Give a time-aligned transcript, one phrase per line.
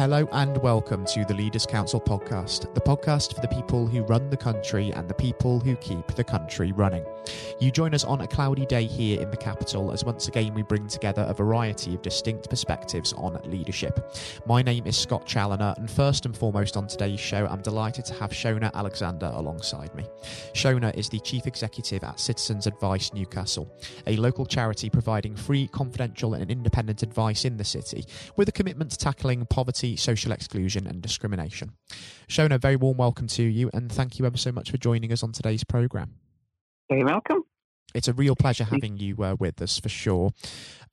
[0.00, 4.30] Hello and welcome to the Leaders Council podcast, the podcast for the people who run
[4.30, 7.04] the country and the people who keep the country running.
[7.60, 10.62] You join us on a cloudy day here in the capital as once again we
[10.62, 14.16] bring together a variety of distinct perspectives on leadership.
[14.46, 18.14] My name is Scott Challoner, and first and foremost on today's show, I'm delighted to
[18.14, 20.06] have Shona Alexander alongside me.
[20.54, 23.70] Shona is the Chief Executive at Citizens Advice Newcastle,
[24.06, 28.06] a local charity providing free, confidential, and independent advice in the city
[28.36, 31.72] with a commitment to tackling poverty social exclusion, and discrimination.
[32.28, 35.12] Shona, a very warm welcome to you, and thank you ever so much for joining
[35.12, 36.14] us on today's programme.
[36.88, 37.44] Very welcome.
[37.94, 40.30] It's a real pleasure having you uh, with us for sure.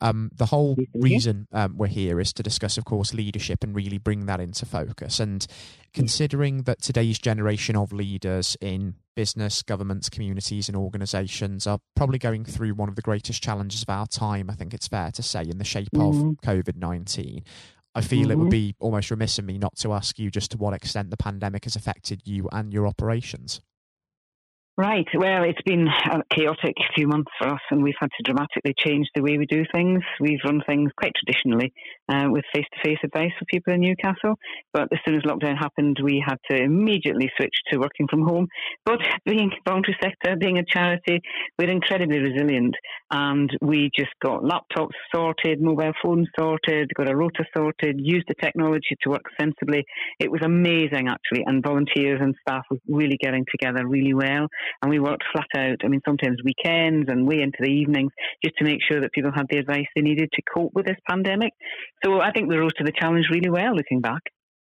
[0.02, 3.98] Um, the whole reason um, we're here is to discuss, of course, leadership and really
[3.98, 5.20] bring that into focus.
[5.20, 5.45] And
[5.94, 12.45] considering that today's generation of leaders in business, governments, communities, and organisations are probably going
[12.45, 15.42] through one of the greatest challenges of our time, I think it's fair to say,
[15.42, 16.30] in the shape mm-hmm.
[16.30, 17.44] of COVID 19.
[17.98, 18.32] I feel mm-hmm.
[18.32, 18.50] it would mm-hmm.
[18.50, 21.64] be almost remiss of me not to ask you just to what extent the pandemic
[21.64, 23.59] has affected you and your operations.
[24.80, 25.08] Right.
[25.16, 29.08] Well, it's been a chaotic few months for us, and we've had to dramatically change
[29.16, 30.03] the way we do things.
[30.19, 31.73] We've run things quite traditionally
[32.09, 34.36] uh, with face to face advice for people in Newcastle.
[34.73, 38.50] But as soon as lockdown happened, we had to immediately switch to working from home.
[38.86, 41.22] But being voluntary sector, being a charity,
[41.58, 42.75] we're incredibly resilient.
[43.09, 48.36] And we just got laptops sorted, mobile phones sorted, got a rota sorted, used the
[48.39, 49.86] technology to work sensibly.
[50.19, 51.45] It was amazing, actually.
[51.47, 54.47] And volunteers and staff were really getting together really well
[54.82, 55.78] and we worked flat out.
[55.84, 58.12] I mean, sometimes weekends and way into the evenings
[58.44, 60.98] just to make sure that people had the advice they needed to cope with this
[61.09, 61.54] pandemic.
[62.04, 64.22] So I think we rose to the challenge really well looking back.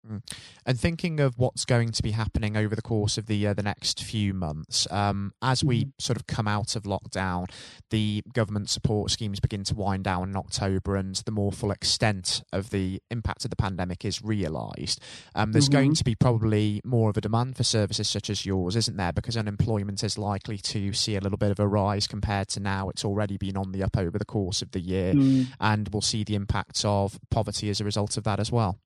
[0.08, 0.22] Mm.
[0.66, 3.62] And thinking of what's going to be happening over the course of the uh, the
[3.62, 5.90] next few months, um, as we mm-hmm.
[5.98, 7.48] sort of come out of lockdown,
[7.90, 12.42] the government support schemes begin to wind down in October, and the more full extent
[12.52, 15.00] of the impact of the pandemic is realised.
[15.36, 15.78] Um, there's mm-hmm.
[15.78, 19.12] going to be probably more of a demand for services such as yours, isn't there?
[19.12, 22.88] Because unemployment is likely to see a little bit of a rise compared to now.
[22.88, 25.46] It's already been on the up over the course of the year, mm.
[25.60, 28.78] and we'll see the impacts of poverty as a result of that as well.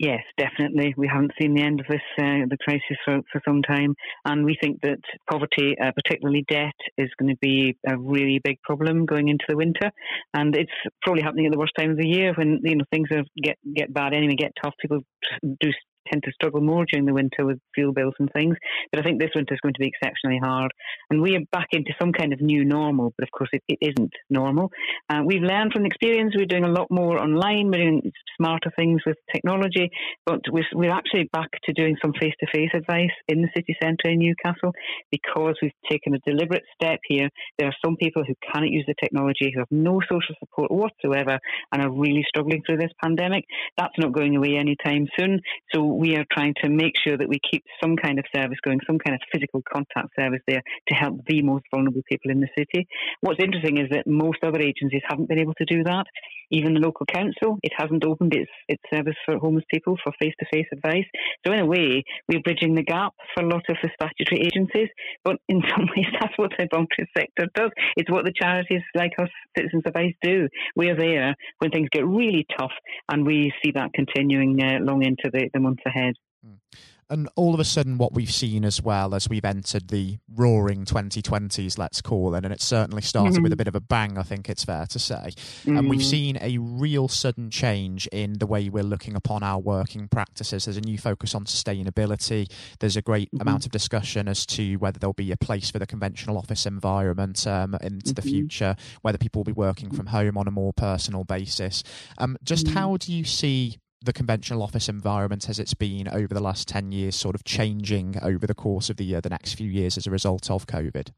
[0.00, 0.94] Yes, definitely.
[0.96, 3.94] We haven't seen the end of this uh, the crisis for, for some time,
[4.24, 4.96] and we think that
[5.30, 9.58] poverty, uh, particularly debt, is going to be a really big problem going into the
[9.58, 9.90] winter.
[10.32, 10.72] And it's
[11.02, 13.58] probably happening at the worst time of the year when you know things are, get
[13.76, 14.72] get bad anyway, get tough.
[14.80, 15.00] People
[15.42, 15.70] do
[16.10, 18.56] tend to struggle more during the winter with fuel bills and things.
[18.90, 20.72] But I think this winter is going to be exceptionally hard.
[21.10, 23.78] And we are back into some kind of new normal, but of course it, it
[23.80, 24.70] isn't normal.
[25.08, 26.34] Uh, we've learned from the experience.
[26.36, 27.70] We're doing a lot more online.
[27.70, 29.90] We're doing smarter things with technology,
[30.26, 33.76] but we're, we're actually back to doing some face to face advice in the city
[33.82, 34.72] centre in Newcastle
[35.10, 37.28] because we've taken a deliberate step here.
[37.58, 41.38] There are some people who cannot use the technology, who have no social support whatsoever,
[41.72, 43.44] and are really struggling through this pandemic.
[43.76, 45.40] That's not going away anytime soon.
[45.74, 48.80] So we are trying to make sure that we keep some kind of service going,
[48.86, 52.48] some kind of physical contact service there to help the most vulnerable people in the
[52.56, 52.88] city.
[53.20, 56.06] What's interesting is that most other agencies haven't been able to do that.
[56.50, 60.34] Even the local council, it hasn't opened its, its service for homeless people for face
[60.40, 61.04] to face advice.
[61.46, 64.88] So, in a way, we're bridging the gap for a lot of the statutory agencies.
[65.22, 67.70] But in some ways, that's what the voluntary sector does.
[67.96, 70.48] It's what the charities like us, Citizens Advice, do.
[70.74, 72.72] We're there when things get really tough,
[73.08, 76.14] and we see that continuing uh, long into the, the months ahead.
[76.46, 76.80] Mm
[77.10, 80.84] and all of a sudden what we've seen as well as we've entered the roaring
[80.84, 83.42] 2020s let's call it and it certainly started mm-hmm.
[83.42, 85.76] with a bit of a bang i think it's fair to say mm-hmm.
[85.76, 86.08] and we've mm-hmm.
[86.08, 90.76] seen a real sudden change in the way we're looking upon our working practices there's
[90.76, 93.42] a new focus on sustainability there's a great mm-hmm.
[93.42, 97.46] amount of discussion as to whether there'll be a place for the conventional office environment
[97.46, 98.30] um, into the mm-hmm.
[98.30, 101.82] future whether people will be working from home on a more personal basis
[102.18, 102.76] um, just mm-hmm.
[102.76, 106.92] how do you see the conventional office environment as it's been over the last 10
[106.92, 110.06] years sort of changing over the course of the, uh, the next few years as
[110.06, 111.10] a result of COVID?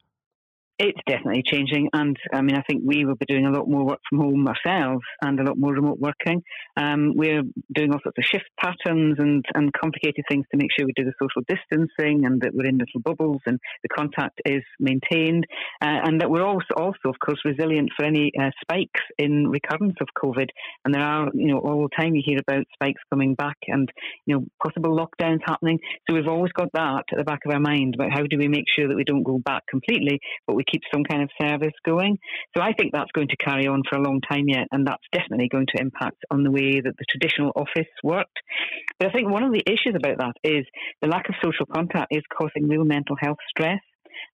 [0.85, 3.87] It's definitely changing, and I mean, I think we will be doing a lot more
[3.87, 6.43] work from home ourselves and a lot more remote working.
[6.77, 7.43] Um, we're
[7.73, 11.05] doing all sorts of shift patterns and, and complicated things to make sure we do
[11.05, 15.47] the social distancing and that we're in little bubbles and the contact is maintained,
[15.81, 19.99] uh, and that we're also, also, of course, resilient for any uh, spikes in recurrence
[20.01, 20.49] of COVID.
[20.85, 23.89] And there are, you know, all the time you hear about spikes coming back and,
[24.27, 25.79] you know, possible lockdowns happening.
[26.11, 28.49] So we've always got that at the back of our mind about how do we
[28.49, 30.19] make sure that we don't go back completely,
[30.49, 32.19] but we keep some kind of service going.
[32.57, 35.05] So I think that's going to carry on for a long time yet, and that's
[35.13, 38.39] definitely going to impact on the way that the traditional office worked.
[38.99, 40.65] But I think one of the issues about that is
[41.03, 43.81] the lack of social contact is causing real mental health stress.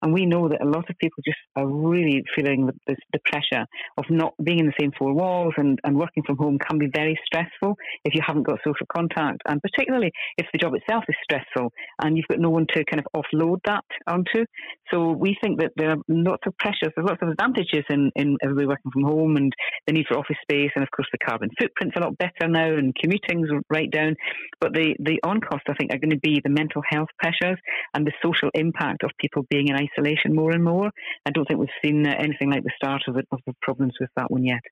[0.02, 3.18] And we know that a lot of people just are really feeling the, the, the
[3.24, 6.78] pressure of not being in the same four walls and, and working from home can
[6.78, 11.04] be very stressful if you haven't got social contact, and particularly if the job itself
[11.08, 14.44] is stressful and you've got no one to kind of offload that onto.
[14.92, 18.36] So we think that there are lots of pressures, there's lots of advantages in, in
[18.42, 19.52] everybody working from home and
[19.86, 22.72] the need for office space, and of course the carbon footprint's a lot better now,
[22.74, 24.14] and commuting's right down.
[24.60, 27.58] But the the on cost, I think, are going to be the mental health pressures
[27.94, 30.90] and the social impact of people being in isolation more and more.
[31.24, 34.10] I don't think we've seen anything like the start of, it, of the problems with
[34.16, 34.62] that one yet.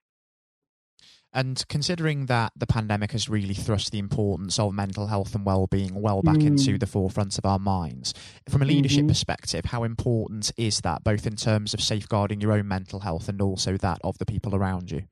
[1.33, 6.01] And considering that the pandemic has really thrust the importance of mental health and well-being
[6.01, 6.47] well back mm.
[6.47, 8.13] into the forefront of our minds,
[8.49, 9.09] from a leadership mm-hmm.
[9.09, 13.41] perspective, how important is that, both in terms of safeguarding your own mental health and
[13.41, 15.03] also that of the people around you?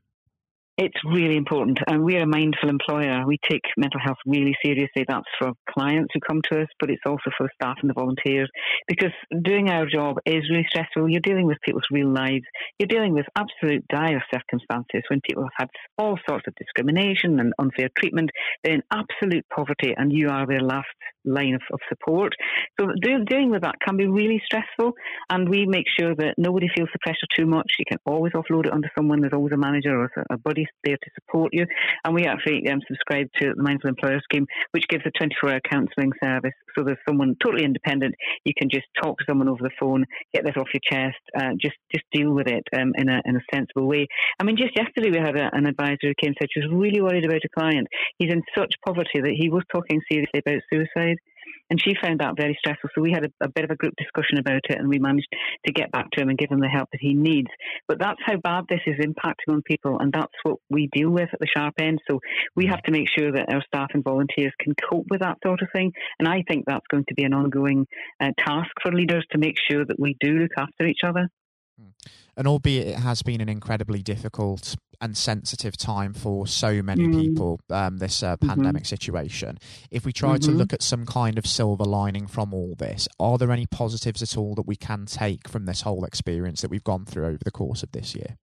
[0.77, 1.79] It's really important.
[1.87, 3.25] And we're a mindful employer.
[3.25, 5.05] We take mental health really seriously.
[5.07, 7.93] That's for clients who come to us, but it's also for the staff and the
[7.93, 8.49] volunteers.
[8.85, 9.13] Because
[9.43, 11.09] doing our job is really stressful.
[11.09, 12.43] You're dealing with people's real lives.
[12.77, 17.53] You're dealing with absolute dire circumstances when people have had all sorts of discrimination and
[17.57, 18.31] unfair treatment.
[18.61, 20.87] They're in absolute poverty, and you are their last
[21.23, 22.33] line of, of support.
[22.79, 24.91] So doing, dealing with that can be really stressful.
[25.29, 27.71] And we make sure that nobody feels the pressure too much.
[27.79, 29.21] You can always offload it onto someone.
[29.21, 31.65] There's always a manager or a buddy there to support you.
[32.03, 35.59] And we actually um, subscribe to the Mindful Employer Scheme, which gives a 24 hour
[35.69, 36.53] counselling service.
[36.75, 38.15] So there's someone totally independent.
[38.43, 41.51] You can just talk to someone over the phone, get this off your chest, uh,
[41.59, 44.07] just just deal with it um, in, a, in a sensible way.
[44.39, 46.71] I mean, just yesterday we had a, an advisor who came and said she was
[46.71, 47.87] really worried about a client.
[48.17, 51.17] He's in such poverty that he was talking seriously about suicide.
[51.69, 52.89] And she found that very stressful.
[52.93, 55.27] So we had a, a, bit of a group discussion about it and we managed
[55.65, 57.49] to get back to him and give him the help that he needs.
[57.87, 59.97] But that's how bad this is impacting on people.
[59.99, 61.99] And that's what we deal with at the sharp end.
[62.09, 62.19] So
[62.55, 65.61] we have to make sure that our staff and volunteers can cope with that sort
[65.61, 65.91] of thing.
[66.19, 67.87] And I think that's going to be an ongoing
[68.19, 71.29] uh, task for leaders to make sure that we do look after each other.
[71.79, 71.89] Hmm.
[72.37, 77.21] And albeit it has been an incredibly difficult and sensitive time for so many mm.
[77.21, 78.49] people, um, this uh, mm-hmm.
[78.49, 79.57] pandemic situation,
[79.91, 80.51] if we try mm-hmm.
[80.51, 84.21] to look at some kind of silver lining from all this, are there any positives
[84.21, 87.39] at all that we can take from this whole experience that we've gone through over
[87.43, 88.37] the course of this year?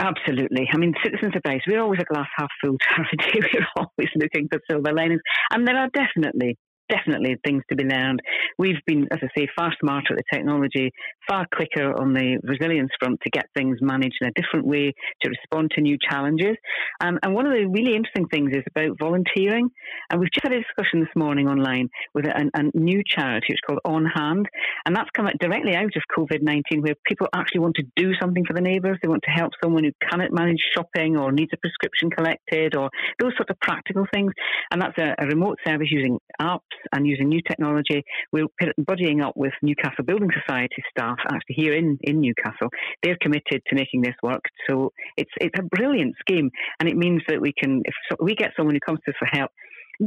[0.00, 0.68] Absolutely.
[0.72, 3.40] I mean, citizens advice, we're always a glass half full charity.
[3.54, 5.20] We're always looking for silver linings.
[5.52, 6.58] And there are definitely
[6.92, 8.20] definitely things to be learned.
[8.58, 10.90] We've been, as I say, far smarter at the technology,
[11.28, 14.92] far quicker on the resilience front to get things managed in a different way,
[15.22, 16.56] to respond to new challenges.
[17.00, 19.70] Um, and one of the really interesting things is about volunteering.
[20.10, 23.56] And we've just had a discussion this morning online with a, a new charity, which
[23.56, 24.46] is called On Hand.
[24.84, 28.44] And that's come directly out of COVID 19, where people actually want to do something
[28.44, 28.98] for the neighbours.
[29.02, 32.90] They want to help someone who cannot manage shopping or needs a prescription collected or
[33.18, 34.32] those sorts of practical things.
[34.70, 36.60] And that's a, a remote service using apps
[36.92, 38.02] and using new technology.
[38.32, 38.46] We're
[38.80, 42.68] buddying up with Newcastle Building Society staff actually here in, in Newcastle.
[43.02, 44.44] They're committed to making this work.
[44.68, 46.50] So it's it's a brilliant scheme,
[46.80, 49.26] and it means that we can if we get someone who comes to us for
[49.26, 49.50] help,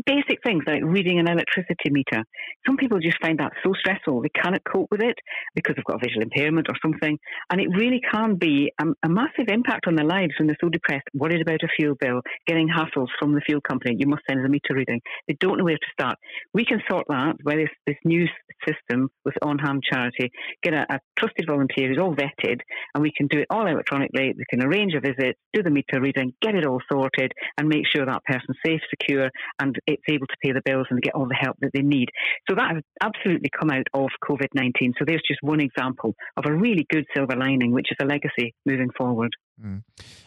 [0.05, 2.23] basic things like reading an electricity meter.
[2.65, 5.17] Some people just find that so stressful they cannot cope with it
[5.55, 7.17] because they've got a visual impairment or something.
[7.51, 10.69] And it really can be a, a massive impact on their lives when they're so
[10.69, 13.95] depressed, worried about a fuel bill, getting hassles from the fuel company.
[13.97, 15.01] You must send a meter reading.
[15.27, 16.17] They don't know where to start.
[16.53, 18.25] We can sort that by this, this new
[18.67, 20.31] system with On Hand Charity,
[20.63, 22.59] get a, a trusted volunteer who's all vetted,
[22.93, 24.33] and we can do it all electronically.
[24.35, 27.85] We can arrange a visit, do the meter reading, get it all sorted, and make
[27.93, 31.27] sure that person's safe, secure, and it's able to pay the bills and get all
[31.27, 32.09] the help that they need.
[32.49, 34.93] So that has absolutely come out of COVID 19.
[34.97, 38.53] So there's just one example of a really good silver lining, which is a legacy
[38.65, 39.31] moving forward.
[39.63, 39.83] Mm.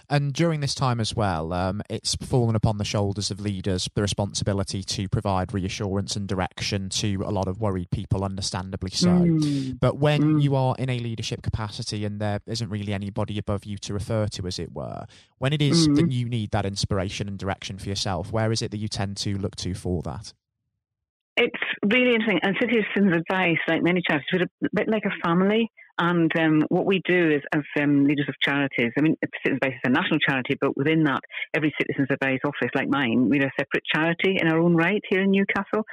[0.09, 4.01] And during this time as well, um, it's fallen upon the shoulders of leaders the
[4.01, 9.09] responsibility to provide reassurance and direction to a lot of worried people, understandably so.
[9.09, 9.79] Mm.
[9.81, 10.43] But when mm.
[10.43, 14.27] you are in a leadership capacity and there isn't really anybody above you to refer
[14.29, 15.05] to, as it were,
[15.39, 16.13] when it is that mm.
[16.13, 19.37] you need that inspiration and direction for yourself, where is it that you tend to
[19.37, 20.33] look to for that?
[21.37, 22.41] It's really interesting.
[22.43, 25.71] And Citizens Advice, like many charities, we're a bit like a family.
[25.99, 29.75] And um, what we do is, as um, leaders of charities, I mean, Citizens Advice
[29.75, 31.21] is a national charity, but within that,
[31.55, 35.23] every Citizens Advice office, like mine, we're a separate charity in our own right here
[35.23, 35.85] in Newcastle.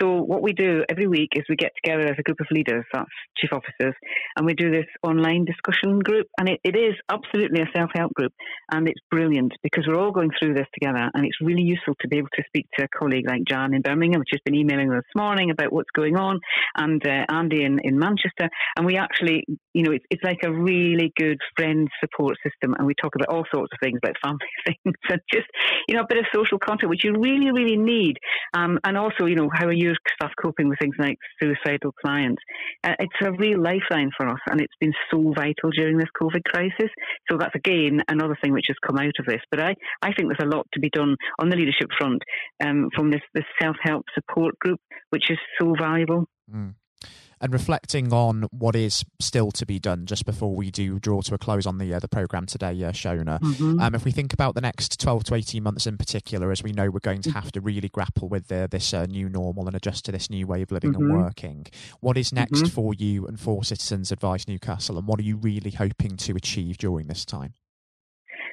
[0.00, 2.84] So what we do every week is we get together as a group of leaders,
[2.92, 3.94] that's chief officers,
[4.36, 6.26] and we do this online discussion group.
[6.38, 8.32] And it, it is absolutely a self-help group,
[8.70, 12.08] and it's brilliant because we're all going through this together, and it's really useful to
[12.08, 14.90] be able to speak to a colleague like Jan in Birmingham, which has been emailing
[14.90, 16.38] us this morning about what's going on,
[16.76, 20.52] and uh, Andy in, in Manchester, and we actually you know, it's, it's like a
[20.52, 22.74] really good friend support system.
[22.78, 25.46] And we talk about all sorts of things, like family things and just,
[25.88, 28.16] you know, a bit of social contact, which you really, really need.
[28.54, 32.42] Um, and also, you know, how are your staff coping with things like suicidal clients?
[32.82, 36.44] Uh, it's a real lifeline for us, and it's been so vital during this COVID
[36.44, 36.90] crisis.
[37.30, 39.40] So that's again another thing which has come out of this.
[39.50, 42.22] But I, I think there's a lot to be done on the leadership front
[42.62, 44.80] um, from this, this self help support group,
[45.10, 46.26] which is so valuable.
[46.52, 46.74] Mm
[47.44, 51.34] and reflecting on what is still to be done just before we do draw to
[51.34, 53.38] a close on the uh, the program today, uh, Shona.
[53.38, 53.80] Mm-hmm.
[53.80, 56.72] Um, if we think about the next 12 to 18 months in particular, as we
[56.72, 59.76] know we're going to have to really grapple with uh, this uh, new normal and
[59.76, 61.02] adjust to this new way of living mm-hmm.
[61.02, 61.66] and working,
[62.00, 62.68] what is next mm-hmm.
[62.68, 66.78] for you and for Citizens Advice Newcastle, and what are you really hoping to achieve
[66.78, 67.52] during this time?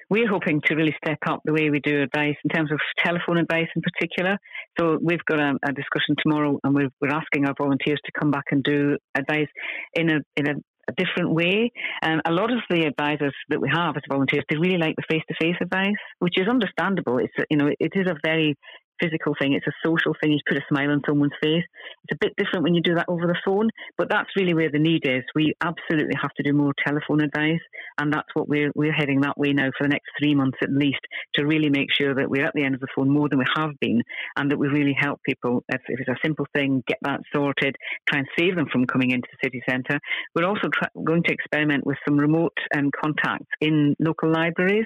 [0.10, 3.38] We're hoping to really step up the way we do advice in terms of telephone
[3.38, 4.38] advice in particular.
[4.80, 8.32] So we've got a, a discussion tomorrow, and we're, we're, asking our volunteers to come
[8.32, 9.48] back and do advice
[9.94, 10.54] in a in a,
[10.90, 11.72] a different way.
[12.04, 15.04] Um, a lot of the advisors that we have as volunteers, they really like the
[15.10, 17.18] face-to-face advice, which is understandable.
[17.20, 18.56] It's you know it is a very
[19.02, 20.32] physical thing, it's a social thing.
[20.32, 21.64] You put a smile on someone's face.
[22.04, 24.72] It's a bit different when you do that over the phone, but that's really where
[24.72, 25.24] the need is.
[25.36, 27.62] We absolutely have to do more telephone advice,
[28.00, 30.72] and that's what we're, we're heading that way now for the next three months at
[30.72, 31.00] least
[31.36, 33.46] to really make sure that we're at the end of the phone more than we
[33.56, 34.02] have been
[34.38, 35.64] and that we really help people.
[35.70, 37.76] If, if it's a simple thing, get that sorted,
[38.10, 40.00] try and save them from coming into the city centre.
[40.36, 44.86] We're also tra- going to experiment with some remote um, contacts in local libraries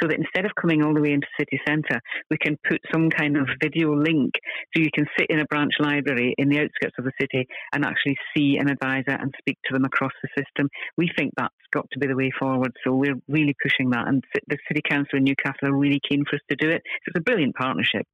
[0.00, 3.10] so that instead of coming all the way into city centre, we can put some
[3.10, 4.32] kind of video link
[4.74, 7.84] so you can sit in a branch library in the outskirts of the city and
[7.84, 10.68] actually see an advisor and speak to them across the system.
[10.96, 14.08] We think that's got to be the way forward, so we're really pushing that.
[14.08, 16.82] And the City Council in Newcastle are really keen for us to do it.
[16.84, 18.06] So it's a brilliant partnership.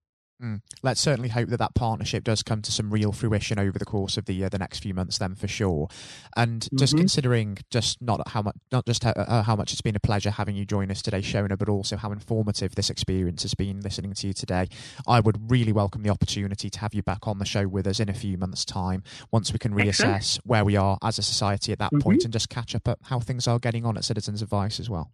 [0.43, 0.61] Mm.
[0.83, 4.19] Let's certainly hope that that partnership does come to some real fruition over the course
[4.19, 5.89] of the uh, the next few months, then for sure.
[6.37, 6.77] And mm-hmm.
[6.77, 10.01] just considering just not how much, not just how, uh, how, much it's been a
[10.01, 13.81] pleasure having you join us today, Shona, but also how informative this experience has been
[13.81, 14.69] listening to you today.
[15.07, 17.99] I would really welcome the opportunity to have you back on the show with us
[17.99, 21.73] in a few months' time, once we can reassess where we are as a society
[21.73, 22.01] at that mm-hmm.
[22.01, 24.91] point and just catch up at how things are getting on at Citizens Advice as
[24.91, 25.13] well.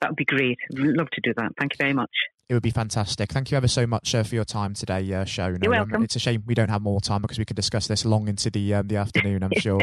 [0.00, 0.58] That would be great.
[0.72, 1.52] Love to do that.
[1.58, 2.10] Thank you very much.
[2.48, 3.30] It would be fantastic.
[3.30, 5.62] Thank you ever so much uh, for your time today, uh, Shona.
[5.62, 5.96] You're welcome.
[5.96, 8.26] Um, it's a shame we don't have more time because we could discuss this long
[8.26, 9.82] into the um, the afternoon, I'm sure.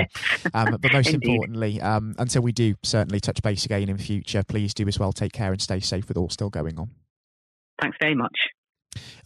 [0.53, 1.29] Um, but most Indeed.
[1.29, 5.13] importantly, um, until we do certainly touch base again in future, please do as well
[5.13, 6.89] take care and stay safe with all still going on.
[7.79, 8.35] Thanks very much.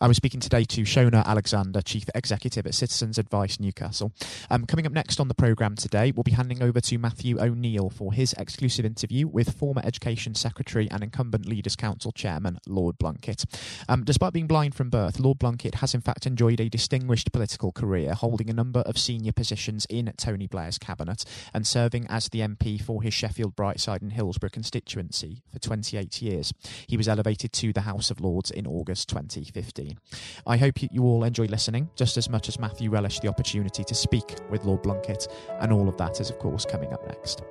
[0.02, 4.12] I was speaking today to Shona Alexander, Chief Executive at Citizens Advice Newcastle.
[4.50, 7.90] Um, coming up next on the programme today, we'll be handing over to Matthew O'Neill
[7.90, 13.46] for his exclusive interview with former Education Secretary and incumbent Leaders Council Chairman Lord Blunkett.
[13.88, 17.72] Um, despite being blind from birth, Lord Blunkett has in fact enjoyed a distinguished political
[17.72, 22.40] career, holding a number of senior positions in Tony Blair's cabinet and serving as the
[22.40, 26.54] MP for his Sheffield, Brightside and Hillsborough constituency for 28 years.
[26.88, 29.59] He was elevated to the House of Lords in August 2015.
[29.62, 30.00] 15.
[30.48, 33.94] I hope you all enjoy listening just as much as Matthew relished the opportunity to
[33.94, 35.28] speak with Lord Blunkett,
[35.60, 37.44] and all of that is, of course, coming up next.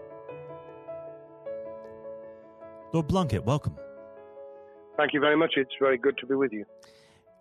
[2.94, 3.76] Lord Blunkett, welcome.
[4.96, 5.52] Thank you very much.
[5.58, 6.64] It's very good to be with you.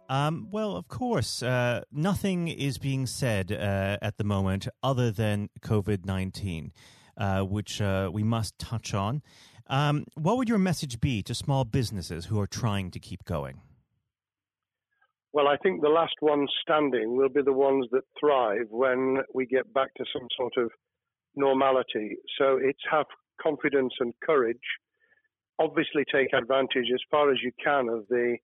[0.09, 5.49] Um, well, of course, uh, nothing is being said uh, at the moment other than
[5.61, 6.73] COVID 19,
[7.17, 9.21] uh, which uh, we must touch on.
[9.69, 13.61] Um, what would your message be to small businesses who are trying to keep going?
[15.37, 19.45] Well, I think the last ones standing will be the ones that thrive when we
[19.45, 20.71] get back to some sort of
[21.35, 22.17] normality.
[22.39, 23.05] So it's have
[23.39, 24.67] confidence and courage.
[25.59, 28.37] Obviously, take advantage as far as you can of the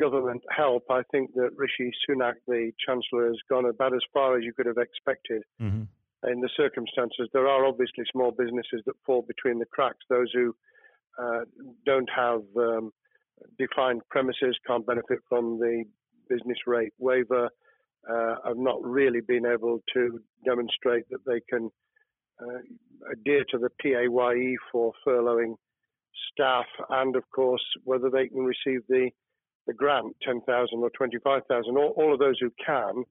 [0.00, 0.84] government help.
[0.88, 4.64] I think that Rishi Sunak, the Chancellor, has gone about as far as you could
[4.64, 5.42] have expected.
[5.60, 6.32] Mm-hmm.
[6.32, 10.06] In the circumstances, there are obviously small businesses that fall between the cracks.
[10.08, 10.56] Those who
[11.22, 11.40] uh,
[11.84, 12.92] don't have um,
[13.58, 15.84] defined premises can't benefit from the
[16.28, 17.48] business rate waiver
[18.10, 21.70] uh, have not really been able to demonstrate that they can
[22.42, 25.54] uh, adhere to the PAYE for furloughing
[26.32, 29.10] staff, and of course whether they can receive the
[29.66, 31.76] the grant, 10,000 or 25,000.
[31.76, 33.02] All, all, of those who can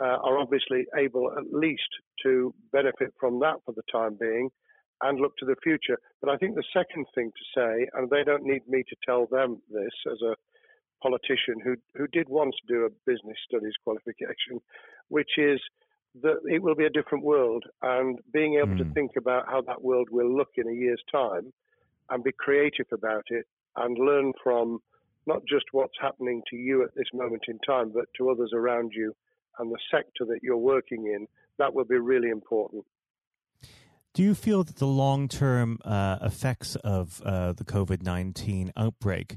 [0.00, 1.88] uh, are obviously able at least
[2.22, 4.50] to benefit from that for the time being
[5.02, 5.98] and look to the future.
[6.20, 9.26] But I think the second thing to say, and they don't need me to tell
[9.26, 10.36] them this as a
[11.02, 14.60] politician who who did once do a business studies qualification,
[15.08, 15.60] which is
[16.22, 18.78] that it will be a different world, and being able mm.
[18.78, 18.92] to hmm.
[18.92, 21.52] think about how that world will look in a year's time,
[22.08, 24.80] and be creative about it, and learn from
[25.26, 28.92] not just what's happening to you at this moment in time, but to others around
[28.94, 29.14] you
[29.58, 31.26] and the sector that you're working in,
[31.58, 32.84] that will be really important.
[34.12, 39.36] Do you feel that the long term uh, effects of uh, the COVID 19 outbreak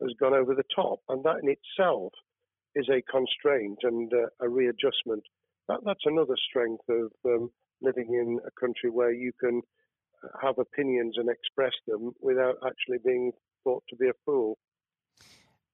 [0.00, 1.00] has gone over the top.
[1.08, 2.12] And that in itself
[2.74, 5.22] is a constraint and uh, a readjustment.
[5.68, 7.50] That, that's another strength of um,
[7.82, 9.62] living in a country where you can
[10.42, 13.32] have opinions and express them without actually being
[13.64, 14.58] thought to be a fool.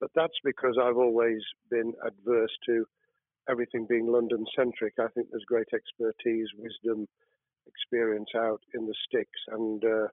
[0.00, 2.84] But that's because I've always been adverse to
[3.48, 4.94] everything being London centric.
[4.98, 7.06] I think there's great expertise, wisdom,
[7.66, 10.08] experience out in the sticks, and uh,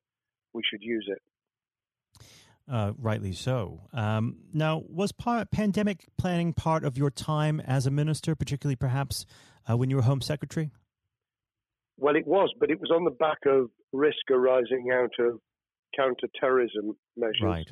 [0.53, 2.23] we should use it.
[2.71, 3.81] Uh, rightly so.
[3.91, 9.25] Um, now, was pandemic planning part of your time as a minister, particularly perhaps
[9.69, 10.71] uh, when you were Home Secretary?
[11.97, 15.39] Well, it was, but it was on the back of risk arising out of
[15.95, 17.41] counter-terrorism measures.
[17.41, 17.71] Right.